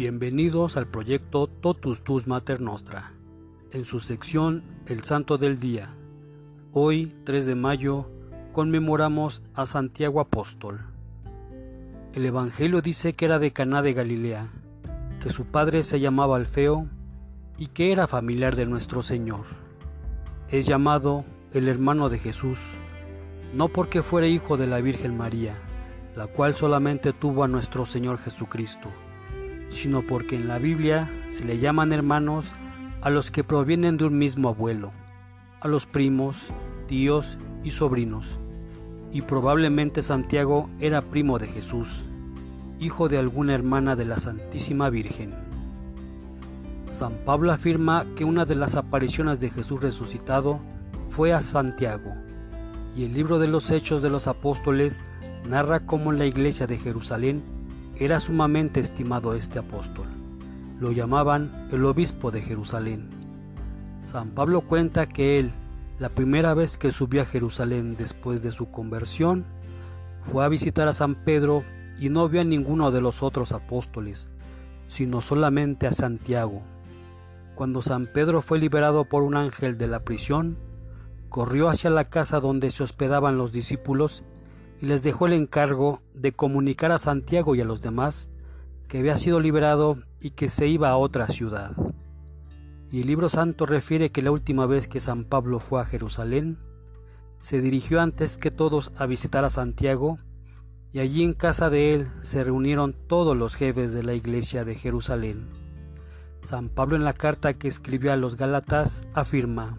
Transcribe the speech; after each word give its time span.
Bienvenidos 0.00 0.78
al 0.78 0.86
proyecto 0.86 1.46
Totus 1.46 2.02
Tus 2.02 2.26
Mater 2.26 2.62
Nostra, 2.62 3.12
en 3.70 3.84
su 3.84 4.00
sección 4.00 4.64
El 4.86 5.04
Santo 5.04 5.36
del 5.36 5.60
Día. 5.60 5.90
Hoy, 6.72 7.14
3 7.24 7.44
de 7.44 7.54
mayo, 7.54 8.10
conmemoramos 8.54 9.42
a 9.52 9.66
Santiago 9.66 10.20
Apóstol. 10.20 10.80
El 12.14 12.24
Evangelio 12.24 12.80
dice 12.80 13.12
que 13.12 13.26
era 13.26 13.38
de 13.38 13.52
Caná 13.52 13.82
de 13.82 13.92
Galilea, 13.92 14.46
que 15.22 15.28
su 15.28 15.44
padre 15.44 15.82
se 15.82 16.00
llamaba 16.00 16.36
Alfeo 16.36 16.88
y 17.58 17.66
que 17.66 17.92
era 17.92 18.06
familiar 18.06 18.56
de 18.56 18.64
nuestro 18.64 19.02
Señor. 19.02 19.44
Es 20.48 20.64
llamado 20.64 21.26
el 21.52 21.68
hermano 21.68 22.08
de 22.08 22.18
Jesús, 22.18 22.78
no 23.52 23.68
porque 23.68 24.00
fuera 24.00 24.28
hijo 24.28 24.56
de 24.56 24.66
la 24.66 24.80
Virgen 24.80 25.14
María, 25.14 25.56
la 26.16 26.26
cual 26.26 26.54
solamente 26.54 27.12
tuvo 27.12 27.44
a 27.44 27.48
nuestro 27.48 27.84
Señor 27.84 28.16
Jesucristo 28.16 28.88
sino 29.70 30.02
porque 30.02 30.36
en 30.36 30.48
la 30.48 30.58
Biblia 30.58 31.08
se 31.28 31.44
le 31.44 31.58
llaman 31.58 31.92
hermanos 31.92 32.52
a 33.00 33.08
los 33.08 33.30
que 33.30 33.44
provienen 33.44 33.96
de 33.96 34.04
un 34.04 34.18
mismo 34.18 34.50
abuelo, 34.50 34.92
a 35.60 35.68
los 35.68 35.86
primos, 35.86 36.52
tíos 36.86 37.38
y 37.64 37.70
sobrinos. 37.70 38.38
Y 39.12 39.22
probablemente 39.22 40.02
Santiago 40.02 40.68
era 40.80 41.02
primo 41.02 41.38
de 41.38 41.46
Jesús, 41.46 42.06
hijo 42.78 43.08
de 43.08 43.18
alguna 43.18 43.54
hermana 43.54 43.96
de 43.96 44.04
la 44.04 44.18
Santísima 44.18 44.90
Virgen. 44.90 45.34
San 46.90 47.14
Pablo 47.24 47.52
afirma 47.52 48.06
que 48.16 48.24
una 48.24 48.44
de 48.44 48.56
las 48.56 48.74
apariciones 48.74 49.40
de 49.40 49.50
Jesús 49.50 49.80
resucitado 49.80 50.60
fue 51.08 51.32
a 51.32 51.40
Santiago, 51.40 52.12
y 52.96 53.04
el 53.04 53.12
libro 53.12 53.38
de 53.38 53.46
los 53.46 53.70
Hechos 53.70 54.02
de 54.02 54.10
los 54.10 54.26
Apóstoles 54.26 55.00
narra 55.48 55.86
cómo 55.86 56.12
en 56.12 56.18
la 56.18 56.26
iglesia 56.26 56.66
de 56.66 56.78
Jerusalén 56.78 57.59
era 58.00 58.18
sumamente 58.18 58.80
estimado 58.80 59.34
este 59.34 59.58
apóstol. 59.58 60.06
Lo 60.80 60.90
llamaban 60.90 61.68
el 61.70 61.84
obispo 61.84 62.30
de 62.30 62.40
Jerusalén. 62.40 63.10
San 64.06 64.30
Pablo 64.30 64.62
cuenta 64.62 65.06
que 65.06 65.38
él, 65.38 65.50
la 65.98 66.08
primera 66.08 66.54
vez 66.54 66.78
que 66.78 66.92
subió 66.92 67.20
a 67.20 67.26
Jerusalén 67.26 67.96
después 67.98 68.42
de 68.42 68.52
su 68.52 68.70
conversión, 68.70 69.44
fue 70.22 70.42
a 70.42 70.48
visitar 70.48 70.88
a 70.88 70.94
San 70.94 71.14
Pedro 71.14 71.62
y 71.98 72.08
no 72.08 72.26
vio 72.30 72.40
a 72.40 72.44
ninguno 72.44 72.90
de 72.90 73.02
los 73.02 73.22
otros 73.22 73.52
apóstoles, 73.52 74.28
sino 74.88 75.20
solamente 75.20 75.86
a 75.86 75.92
Santiago. 75.92 76.62
Cuando 77.54 77.82
San 77.82 78.06
Pedro 78.06 78.40
fue 78.40 78.58
liberado 78.58 79.04
por 79.04 79.22
un 79.22 79.36
ángel 79.36 79.76
de 79.76 79.88
la 79.88 80.00
prisión, 80.00 80.56
corrió 81.28 81.68
hacia 81.68 81.90
la 81.90 82.08
casa 82.08 82.40
donde 82.40 82.70
se 82.70 82.82
hospedaban 82.82 83.36
los 83.36 83.52
discípulos 83.52 84.24
y 84.80 84.86
les 84.86 85.02
dejó 85.02 85.26
el 85.26 85.34
encargo 85.34 86.00
de 86.14 86.32
comunicar 86.32 86.90
a 86.90 86.98
Santiago 86.98 87.54
y 87.54 87.60
a 87.60 87.64
los 87.64 87.82
demás 87.82 88.28
que 88.88 88.98
había 88.98 89.16
sido 89.16 89.38
liberado 89.38 89.98
y 90.20 90.30
que 90.30 90.48
se 90.48 90.66
iba 90.66 90.88
a 90.88 90.96
otra 90.96 91.28
ciudad. 91.28 91.72
Y 92.90 93.02
el 93.02 93.06
libro 93.06 93.28
santo 93.28 93.66
refiere 93.66 94.10
que 94.10 94.22
la 94.22 94.32
última 94.32 94.66
vez 94.66 94.88
que 94.88 94.98
San 94.98 95.24
Pablo 95.24 95.60
fue 95.60 95.80
a 95.80 95.84
Jerusalén, 95.84 96.58
se 97.38 97.60
dirigió 97.60 98.00
antes 98.00 98.36
que 98.36 98.50
todos 98.50 98.92
a 98.96 99.06
visitar 99.06 99.44
a 99.44 99.50
Santiago, 99.50 100.18
y 100.92 100.98
allí 100.98 101.22
en 101.22 101.34
casa 101.34 101.70
de 101.70 101.92
él 101.92 102.08
se 102.20 102.42
reunieron 102.42 102.96
todos 103.06 103.36
los 103.36 103.54
jefes 103.54 103.92
de 103.92 104.02
la 104.02 104.14
iglesia 104.14 104.64
de 104.64 104.74
Jerusalén. 104.74 105.48
San 106.42 106.68
Pablo 106.68 106.96
en 106.96 107.04
la 107.04 107.12
carta 107.12 107.54
que 107.54 107.68
escribió 107.68 108.12
a 108.12 108.16
los 108.16 108.36
Gálatas 108.36 109.04
afirma, 109.14 109.78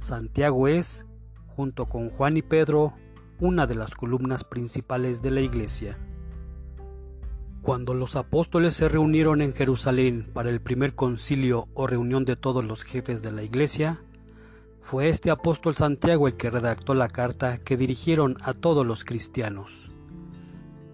Santiago 0.00 0.66
es, 0.66 1.04
junto 1.46 1.86
con 1.86 2.10
Juan 2.10 2.36
y 2.36 2.42
Pedro, 2.42 2.94
una 3.42 3.66
de 3.66 3.74
las 3.74 3.96
columnas 3.96 4.44
principales 4.44 5.20
de 5.20 5.32
la 5.32 5.40
iglesia. 5.40 5.98
Cuando 7.60 7.92
los 7.92 8.14
apóstoles 8.14 8.74
se 8.74 8.88
reunieron 8.88 9.42
en 9.42 9.52
Jerusalén 9.52 10.30
para 10.32 10.48
el 10.48 10.60
primer 10.60 10.94
concilio 10.94 11.66
o 11.74 11.88
reunión 11.88 12.24
de 12.24 12.36
todos 12.36 12.64
los 12.64 12.84
jefes 12.84 13.20
de 13.20 13.32
la 13.32 13.42
iglesia, 13.42 14.00
fue 14.80 15.08
este 15.08 15.32
apóstol 15.32 15.74
Santiago 15.74 16.28
el 16.28 16.36
que 16.36 16.50
redactó 16.50 16.94
la 16.94 17.08
carta 17.08 17.58
que 17.58 17.76
dirigieron 17.76 18.36
a 18.42 18.54
todos 18.54 18.86
los 18.86 19.02
cristianos. 19.02 19.90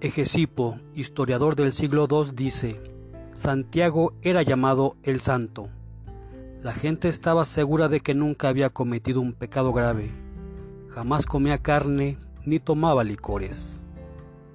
Egesipo, 0.00 0.78
historiador 0.94 1.56
del 1.56 1.74
siglo 1.74 2.08
II, 2.10 2.30
dice, 2.34 2.80
Santiago 3.34 4.14
era 4.22 4.40
llamado 4.40 4.96
el 5.02 5.20
Santo. 5.20 5.68
La 6.62 6.72
gente 6.72 7.10
estaba 7.10 7.44
segura 7.44 7.90
de 7.90 8.00
que 8.00 8.14
nunca 8.14 8.48
había 8.48 8.70
cometido 8.70 9.20
un 9.20 9.34
pecado 9.34 9.74
grave, 9.74 10.10
jamás 10.88 11.26
comía 11.26 11.58
carne 11.58 12.16
ni 12.50 12.58
tomaba 12.58 13.04
licores. 13.04 13.80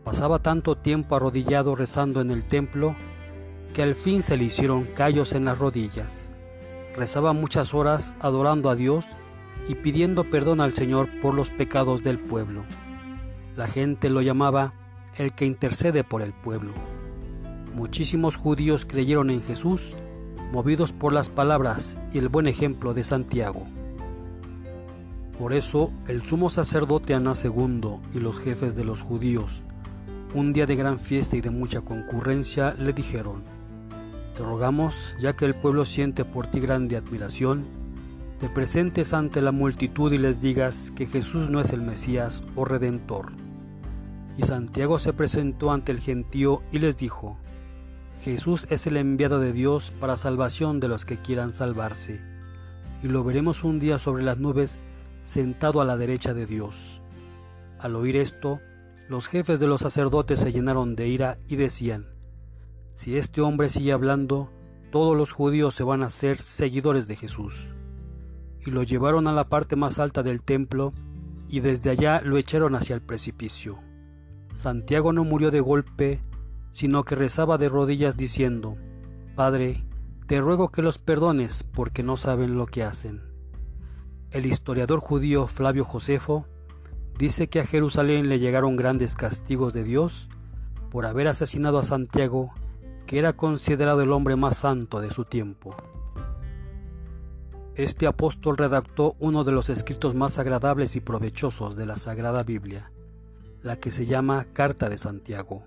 Pasaba 0.03 0.39
tanto 0.39 0.75
tiempo 0.75 1.15
arrodillado 1.15 1.75
rezando 1.75 2.19
en 2.19 2.29
el 2.29 2.43
templo 2.43 2.93
que 3.73 3.83
al 3.83 3.95
fin 3.95 4.21
se 4.21 4.35
le 4.35 4.43
hicieron 4.43 4.83
callos 4.83 5.31
en 5.31 5.45
las 5.45 5.59
rodillas. 5.59 6.29
Rezaba 6.93 7.31
muchas 7.31 7.73
horas 7.73 8.13
adorando 8.19 8.69
a 8.69 8.75
Dios 8.75 9.05
y 9.69 9.75
pidiendo 9.75 10.25
perdón 10.25 10.59
al 10.59 10.73
Señor 10.73 11.07
por 11.21 11.33
los 11.33 11.49
pecados 11.49 12.03
del 12.03 12.19
pueblo. 12.19 12.63
La 13.55 13.67
gente 13.67 14.09
lo 14.09 14.21
llamaba 14.21 14.73
el 15.17 15.31
que 15.31 15.45
intercede 15.45 16.03
por 16.03 16.21
el 16.21 16.33
pueblo. 16.33 16.73
Muchísimos 17.73 18.35
judíos 18.35 18.83
creyeron 18.83 19.29
en 19.29 19.41
Jesús, 19.41 19.95
movidos 20.51 20.91
por 20.91 21.13
las 21.13 21.29
palabras 21.29 21.97
y 22.11 22.17
el 22.17 22.27
buen 22.27 22.47
ejemplo 22.47 22.93
de 22.93 23.05
Santiago. 23.05 23.65
Por 25.39 25.53
eso 25.53 25.91
el 26.07 26.25
sumo 26.25 26.49
sacerdote 26.49 27.13
Ana 27.13 27.33
II 27.41 27.99
y 28.13 28.19
los 28.19 28.39
jefes 28.39 28.75
de 28.75 28.85
los 28.85 29.01
judíos, 29.01 29.63
un 30.33 30.53
día 30.53 30.65
de 30.65 30.77
gran 30.77 30.97
fiesta 30.97 31.35
y 31.35 31.41
de 31.41 31.49
mucha 31.49 31.81
concurrencia, 31.81 32.73
le 32.73 32.93
dijeron, 32.93 33.43
Te 34.37 34.43
rogamos, 34.43 35.15
ya 35.19 35.35
que 35.35 35.45
el 35.45 35.53
pueblo 35.53 35.83
siente 35.83 36.23
por 36.23 36.47
ti 36.47 36.61
grande 36.61 36.95
admiración, 36.95 37.65
te 38.39 38.47
presentes 38.49 39.13
ante 39.13 39.41
la 39.41 39.51
multitud 39.51 40.11
y 40.13 40.17
les 40.17 40.39
digas 40.39 40.91
que 40.95 41.05
Jesús 41.05 41.49
no 41.49 41.59
es 41.59 41.71
el 41.71 41.81
Mesías 41.81 42.41
o 42.55 42.63
Redentor. 42.63 43.31
Y 44.37 44.43
Santiago 44.43 44.99
se 44.99 45.13
presentó 45.13 45.71
ante 45.71 45.91
el 45.91 45.99
gentío 45.99 46.61
y 46.71 46.79
les 46.79 46.97
dijo, 46.97 47.37
Jesús 48.23 48.67
es 48.69 48.87
el 48.87 48.97
enviado 48.97 49.39
de 49.39 49.51
Dios 49.53 49.93
para 49.99 50.17
salvación 50.17 50.79
de 50.79 50.87
los 50.87 51.05
que 51.05 51.17
quieran 51.17 51.51
salvarse, 51.51 52.21
y 53.03 53.07
lo 53.07 53.23
veremos 53.23 53.63
un 53.63 53.79
día 53.79 53.97
sobre 53.97 54.23
las 54.23 54.37
nubes 54.37 54.79
sentado 55.25 55.81
a 55.81 55.85
la 55.85 55.97
derecha 55.97 56.35
de 56.35 56.45
Dios. 56.45 57.01
Al 57.79 57.95
oír 57.95 58.15
esto, 58.15 58.61
los 59.09 59.27
jefes 59.27 59.59
de 59.59 59.65
los 59.67 59.81
sacerdotes 59.81 60.39
se 60.39 60.51
llenaron 60.51 60.95
de 60.95 61.07
ira 61.07 61.39
y 61.47 61.55
decían, 61.55 62.05
Si 62.93 63.17
este 63.17 63.41
hombre 63.41 63.69
sigue 63.69 63.91
hablando, 63.91 64.51
todos 64.91 65.17
los 65.17 65.31
judíos 65.31 65.73
se 65.73 65.83
van 65.83 66.03
a 66.03 66.11
ser 66.11 66.37
seguidores 66.37 67.07
de 67.07 67.15
Jesús. 67.15 67.71
Y 68.65 68.69
lo 68.69 68.83
llevaron 68.83 69.27
a 69.27 69.33
la 69.33 69.49
parte 69.49 69.75
más 69.75 69.97
alta 69.97 70.21
del 70.21 70.43
templo 70.43 70.93
y 71.47 71.59
desde 71.59 71.89
allá 71.89 72.21
lo 72.21 72.37
echaron 72.37 72.75
hacia 72.75 72.95
el 72.95 73.01
precipicio. 73.01 73.79
Santiago 74.55 75.11
no 75.11 75.23
murió 75.23 75.49
de 75.49 75.59
golpe, 75.59 76.21
sino 76.69 77.03
que 77.03 77.15
rezaba 77.15 77.57
de 77.57 77.67
rodillas 77.67 78.15
diciendo, 78.15 78.77
Padre, 79.35 79.83
te 80.27 80.39
ruego 80.39 80.71
que 80.71 80.83
los 80.83 80.99
perdones 80.99 81.63
porque 81.63 82.03
no 82.03 82.15
saben 82.15 82.57
lo 82.57 82.67
que 82.67 82.83
hacen. 82.83 83.34
El 84.35 84.45
historiador 84.45 84.99
judío 84.99 85.47
Flavio 85.47 85.85
Josefo 85.85 86.45
dice 87.17 87.47
que 87.47 87.61
a 87.61 87.65
Jerusalén 87.65 88.27
le 88.27 88.37
llegaron 88.37 88.75
grandes 88.75 89.15
castigos 89.15 89.71
de 89.71 89.85
Dios 89.85 90.27
por 90.91 91.05
haber 91.05 91.29
asesinado 91.29 91.77
a 91.77 91.83
Santiago, 91.83 92.53
que 93.07 93.17
era 93.17 93.31
considerado 93.31 94.01
el 94.01 94.11
hombre 94.11 94.35
más 94.35 94.57
santo 94.57 94.99
de 94.99 95.09
su 95.09 95.23
tiempo. 95.23 95.73
Este 97.75 98.07
apóstol 98.07 98.57
redactó 98.57 99.15
uno 99.19 99.45
de 99.45 99.53
los 99.53 99.69
escritos 99.69 100.15
más 100.15 100.37
agradables 100.37 100.97
y 100.97 100.99
provechosos 100.99 101.77
de 101.77 101.85
la 101.85 101.95
Sagrada 101.95 102.43
Biblia, 102.43 102.91
la 103.61 103.77
que 103.77 103.89
se 103.89 104.05
llama 104.05 104.47
Carta 104.51 104.89
de 104.89 104.97
Santiago. 104.97 105.63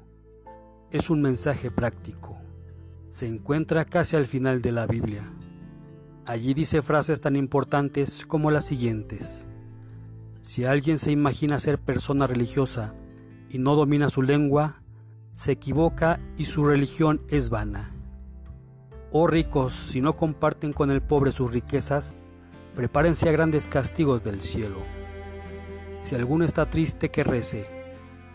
Es 0.91 1.09
un 1.09 1.23
mensaje 1.23 1.71
práctico. 1.71 2.37
Se 3.09 3.27
encuentra 3.27 3.87
casi 3.87 4.17
al 4.17 4.27
final 4.27 4.61
de 4.61 4.73
la 4.73 4.87
Biblia 4.87 5.25
Allí 6.29 6.53
dice 6.53 6.83
frases 6.83 7.23
tan 7.23 7.37
importantes 7.37 8.27
como 8.27 8.51
las 8.51 8.67
siguientes. 8.67 9.49
Si 10.43 10.67
alguien 10.67 10.99
se 10.99 11.11
imagina 11.11 11.59
ser 11.59 11.79
persona 11.79 12.27
religiosa 12.27 12.93
y 13.49 13.57
no 13.57 13.75
domina 13.75 14.11
su 14.11 14.21
lengua, 14.21 14.83
se 15.33 15.53
equivoca 15.53 16.21
y 16.37 16.45
su 16.45 16.67
religión 16.67 17.23
es 17.29 17.49
vana. 17.49 17.95
Oh 19.11 19.27
ricos, 19.27 19.73
si 19.73 20.03
no 20.03 20.19
comparten 20.19 20.75
con 20.75 20.91
el 20.91 21.01
pobre 21.01 21.33
sus 21.33 21.51
riquezas, 21.51 22.15
prepárense 22.75 23.31
a 23.31 23.33
grandes 23.33 23.67
castigos 23.67 24.23
del 24.23 24.43
cielo. 24.43 24.83
Si 26.01 26.15
alguno 26.15 26.45
está 26.45 26.69
triste, 26.69 27.11
que 27.11 27.25
rece. 27.25 27.65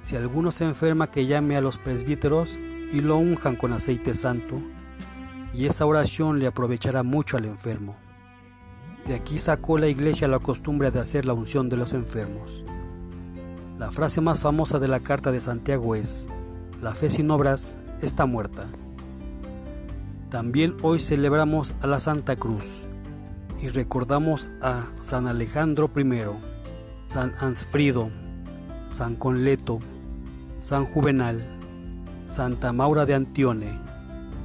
Si 0.01 0.15
alguno 0.15 0.51
se 0.51 0.65
enferma, 0.65 1.11
que 1.11 1.27
llame 1.27 1.57
a 1.57 1.61
los 1.61 1.77
presbíteros 1.77 2.57
y 2.91 3.01
lo 3.01 3.17
unjan 3.17 3.55
con 3.55 3.71
aceite 3.71 4.15
santo 4.15 4.63
y 5.53 5.65
esa 5.65 5.85
oración 5.85 6.39
le 6.39 6.47
aprovechará 6.47 7.03
mucho 7.03 7.37
al 7.37 7.45
enfermo. 7.45 7.95
De 9.05 9.15
aquí 9.15 9.37
sacó 9.37 9.77
la 9.77 9.87
iglesia 9.87 10.27
la 10.27 10.39
costumbre 10.39 10.89
de 10.89 10.99
hacer 10.99 11.25
la 11.25 11.33
unción 11.33 11.69
de 11.69 11.77
los 11.77 11.93
enfermos. 11.93 12.63
La 13.77 13.91
frase 13.91 14.21
más 14.21 14.39
famosa 14.39 14.79
de 14.79 14.87
la 14.87 15.01
carta 15.01 15.31
de 15.31 15.41
Santiago 15.41 15.95
es, 15.95 16.27
la 16.81 16.93
fe 16.93 17.09
sin 17.09 17.29
obras 17.29 17.79
está 18.01 18.25
muerta. 18.25 18.67
También 20.29 20.75
hoy 20.81 20.99
celebramos 20.99 21.75
a 21.81 21.87
la 21.87 21.99
Santa 21.99 22.35
Cruz 22.35 22.87
y 23.61 23.67
recordamos 23.67 24.51
a 24.61 24.87
San 24.99 25.27
Alejandro 25.27 25.91
I, 25.95 26.21
San 27.07 27.33
Ansfrido, 27.39 28.09
San 28.89 29.15
Conleto, 29.15 29.79
San 30.59 30.85
Juvenal, 30.85 31.41
Santa 32.27 32.73
Maura 32.73 33.05
de 33.05 33.15
Antione, 33.15 33.79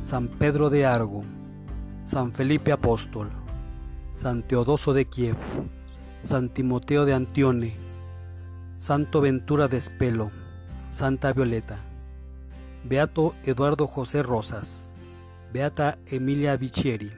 San 0.01 0.29
Pedro 0.29 0.71
de 0.71 0.87
Argo, 0.87 1.25
San 2.05 2.33
Felipe 2.33 2.73
Apóstol, 2.73 3.31
San 4.15 4.43
Teodoso 4.43 4.95
de 4.95 5.05
Kiev, 5.05 5.37
San 6.23 6.49
Timoteo 6.49 7.05
de 7.05 7.15
Antione, 7.15 7.77
Santo 8.79 9.21
Ventura 9.21 9.69
de 9.69 9.77
Espelo, 9.77 10.31
Santa 10.91 11.33
Violeta, 11.33 11.79
Beato 12.85 13.35
Eduardo 13.45 13.87
José 13.87 14.23
Rosas, 14.23 14.93
Beata 15.53 15.99
Emilia 16.07 16.57
Vichieri, 16.57 17.11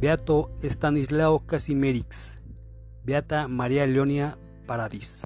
Beato 0.00 0.50
Stanislao 0.62 1.46
Casimerix, 1.46 2.40
Beata 3.04 3.48
María 3.48 3.86
Leonia 3.86 4.36
Paradis. 4.66 5.22